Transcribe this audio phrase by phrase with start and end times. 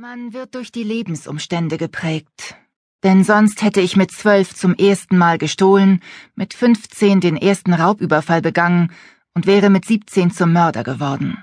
[0.00, 2.54] Man wird durch die Lebensumstände geprägt.
[3.02, 6.04] Denn sonst hätte ich mit zwölf zum ersten Mal gestohlen,
[6.36, 8.92] mit fünfzehn den ersten Raubüberfall begangen
[9.34, 11.42] und wäre mit siebzehn zum Mörder geworden.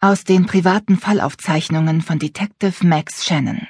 [0.00, 3.68] Aus den privaten Fallaufzeichnungen von Detective Max Shannon.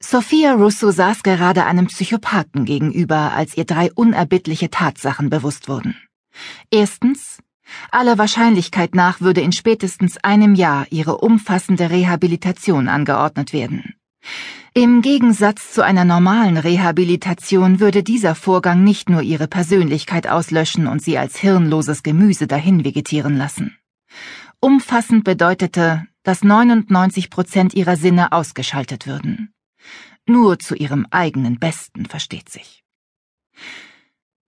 [0.00, 5.96] Sophia Russo saß gerade einem Psychopathen gegenüber, als ihr drei unerbittliche Tatsachen bewusst wurden.
[6.70, 7.38] Erstens,
[7.90, 13.94] Aller Wahrscheinlichkeit nach würde in spätestens einem Jahr ihre umfassende Rehabilitation angeordnet werden.
[14.74, 21.00] Im Gegensatz zu einer normalen Rehabilitation würde dieser Vorgang nicht nur ihre Persönlichkeit auslöschen und
[21.00, 23.76] sie als hirnloses Gemüse dahin vegetieren lassen.
[24.60, 29.52] Umfassend bedeutete, dass 99 Prozent ihrer Sinne ausgeschaltet würden.
[30.26, 32.82] Nur zu ihrem eigenen Besten, versteht sich.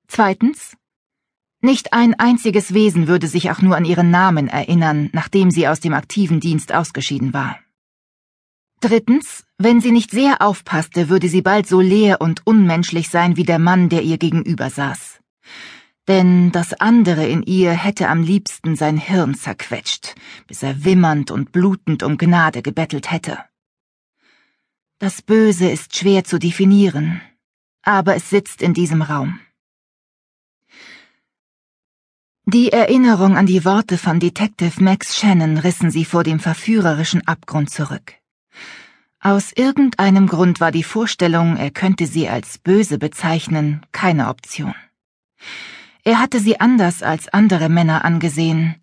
[0.09, 0.77] Zweitens,
[1.61, 5.81] nicht ein einziges Wesen würde sich auch nur an ihren Namen erinnern, nachdem sie aus
[5.81, 7.59] dem aktiven Dienst ausgeschieden war.
[8.81, 13.45] Drittens, wenn sie nicht sehr aufpasste, würde sie bald so leer und unmenschlich sein wie
[13.45, 15.21] der Mann, der ihr gegenüber saß.
[16.09, 20.15] Denn das andere in ihr hätte am liebsten sein Hirn zerquetscht,
[20.47, 23.39] bis er wimmernd und blutend um Gnade gebettelt hätte.
[24.99, 27.21] Das Böse ist schwer zu definieren,
[27.83, 29.41] aber es sitzt in diesem Raum.
[32.49, 37.71] Die Erinnerung an die Worte von Detective Max Shannon rissen sie vor dem verführerischen Abgrund
[37.71, 38.15] zurück.
[39.19, 44.77] Aus irgendeinem Grund war die Vorstellung, er könnte sie als böse bezeichnen, keine Option.
[46.05, 48.77] Er hatte sie anders als andere Männer angesehen,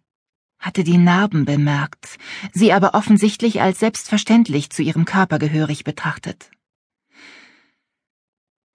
[0.60, 2.18] hatte die Narben bemerkt,
[2.52, 6.52] sie aber offensichtlich als selbstverständlich zu ihrem Körper gehörig betrachtet.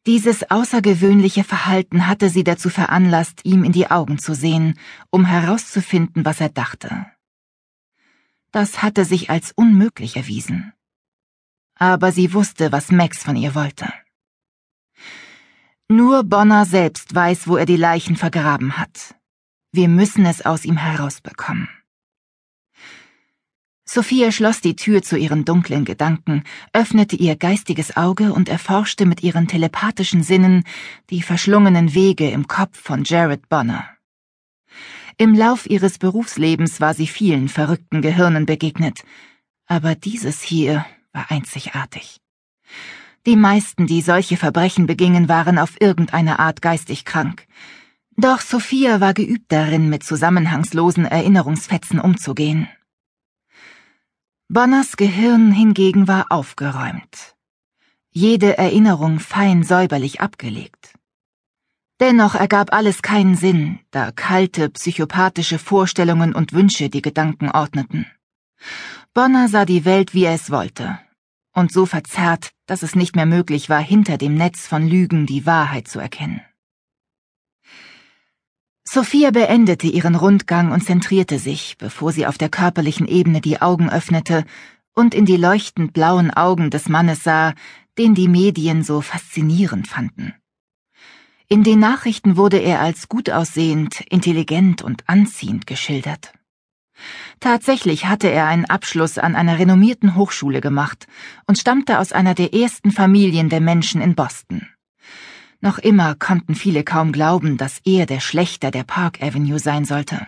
[0.08, 4.78] Dieses außergewöhnliche Verhalten hatte sie dazu veranlasst, ihm in die Augen zu sehen,
[5.10, 7.04] um herauszufinden, was er dachte.
[8.50, 10.72] Das hatte sich als unmöglich erwiesen.
[11.74, 13.92] Aber sie wusste, was Max von ihr wollte.
[15.88, 19.14] Nur Bonner selbst weiß, wo er die Leichen vergraben hat.
[19.72, 21.68] Wir müssen es aus ihm herausbekommen.
[23.90, 26.42] Sophia schloss die Tür zu ihren dunklen Gedanken,
[26.74, 30.64] öffnete ihr geistiges Auge und erforschte mit ihren telepathischen Sinnen
[31.08, 33.88] die verschlungenen Wege im Kopf von Jared Bonner.
[35.16, 39.04] Im Lauf ihres Berufslebens war sie vielen verrückten Gehirnen begegnet,
[39.66, 40.84] aber dieses hier
[41.14, 42.20] war einzigartig.
[43.24, 47.46] Die meisten, die solche Verbrechen begingen, waren auf irgendeine Art geistig krank.
[48.18, 52.68] Doch Sophia war geübt darin, mit zusammenhangslosen Erinnerungsfetzen umzugehen.
[54.50, 57.36] Bonners Gehirn hingegen war aufgeräumt.
[58.10, 60.94] Jede Erinnerung fein säuberlich abgelegt.
[62.00, 68.06] Dennoch ergab alles keinen Sinn, da kalte, psychopathische Vorstellungen und Wünsche die Gedanken ordneten.
[69.12, 70.98] Bonner sah die Welt, wie er es wollte,
[71.52, 75.44] und so verzerrt, dass es nicht mehr möglich war, hinter dem Netz von Lügen die
[75.44, 76.40] Wahrheit zu erkennen.
[78.90, 83.90] Sophia beendete ihren Rundgang und zentrierte sich, bevor sie auf der körperlichen Ebene die Augen
[83.90, 84.46] öffnete
[84.94, 87.52] und in die leuchtend blauen Augen des Mannes sah,
[87.98, 90.32] den die Medien so faszinierend fanden.
[91.48, 96.32] In den Nachrichten wurde er als gut aussehend, intelligent und anziehend geschildert.
[97.40, 101.06] Tatsächlich hatte er einen Abschluss an einer renommierten Hochschule gemacht
[101.46, 104.66] und stammte aus einer der ersten Familien der Menschen in Boston.
[105.60, 110.26] Noch immer konnten viele kaum glauben, dass er der Schlechter der Park Avenue sein sollte.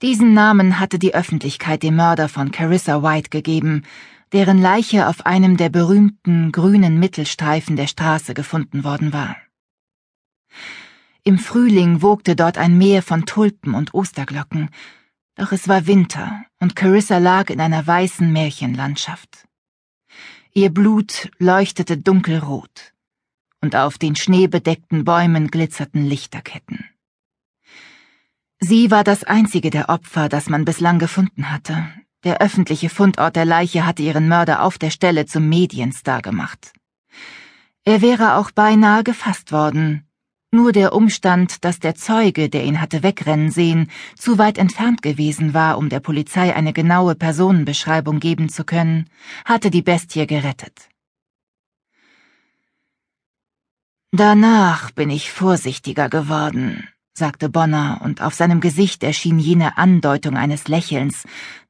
[0.00, 3.82] Diesen Namen hatte die Öffentlichkeit dem Mörder von Carissa White gegeben,
[4.32, 9.36] deren Leiche auf einem der berühmten grünen Mittelstreifen der Straße gefunden worden war.
[11.22, 14.70] Im Frühling wogte dort ein Meer von Tulpen und Osterglocken,
[15.36, 19.46] doch es war Winter und Carissa lag in einer weißen Märchenlandschaft.
[20.54, 22.91] Ihr Blut leuchtete dunkelrot
[23.62, 26.84] und auf den schneebedeckten Bäumen glitzerten Lichterketten.
[28.60, 31.88] Sie war das einzige der Opfer, das man bislang gefunden hatte.
[32.24, 36.72] Der öffentliche Fundort der Leiche hatte ihren Mörder auf der Stelle zum Medienstar gemacht.
[37.84, 40.06] Er wäre auch beinahe gefasst worden,
[40.54, 45.54] nur der Umstand, dass der Zeuge, der ihn hatte wegrennen sehen, zu weit entfernt gewesen
[45.54, 49.08] war, um der Polizei eine genaue Personenbeschreibung geben zu können,
[49.46, 50.91] hatte die Bestie gerettet.
[54.14, 60.68] Danach bin ich vorsichtiger geworden, sagte Bonner, und auf seinem Gesicht erschien jene Andeutung eines
[60.68, 61.24] Lächelns,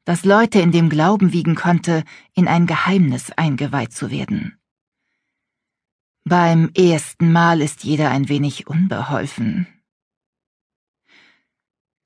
[0.05, 2.03] das Leute in dem Glauben wiegen konnte,
[2.35, 4.59] in ein Geheimnis eingeweiht zu werden.
[6.25, 9.69] Beim ersten Mal ist jeder ein wenig unbeholfen.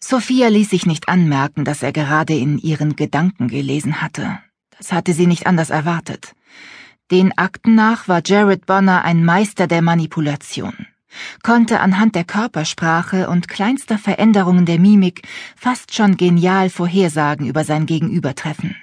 [0.04, 4.38] Sophia ließ sich nicht anmerken, dass er gerade in ihren Gedanken gelesen hatte.
[4.76, 6.34] Das hatte sie nicht anders erwartet.
[7.12, 10.88] Den Akten nach war Jared Bonner ein Meister der Manipulation,
[11.44, 15.22] konnte anhand der Körpersprache und kleinster Veränderungen der Mimik
[15.54, 18.74] fast schon genial Vorhersagen über sein Gegenüber treffen.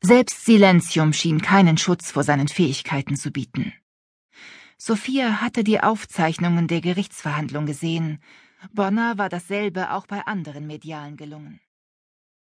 [0.00, 3.72] Selbst Silentium schien keinen Schutz vor seinen Fähigkeiten zu bieten.
[4.76, 8.18] Sophia hatte die Aufzeichnungen der Gerichtsverhandlung gesehen.
[8.72, 11.60] Bonner war dasselbe auch bei anderen Medialen gelungen.